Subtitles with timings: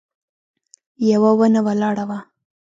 [1.11, 2.19] يوه ونه ولاړه وه.